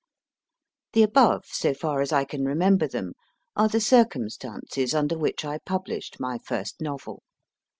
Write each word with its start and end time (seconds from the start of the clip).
The 0.93 1.03
above, 1.03 1.45
so 1.45 1.75
far 1.75 2.01
as 2.01 2.11
I 2.11 2.25
can 2.25 2.43
remember 2.43 2.87
them, 2.87 3.13
are 3.55 3.67
the 3.67 3.79
cir 3.79 4.05
cumstances 4.05 4.95
under 4.95 5.15
which 5.15 5.45
I 5.45 5.59
published 5.59 6.19
my 6.19 6.39
first 6.39 6.81
novel. 6.81 7.21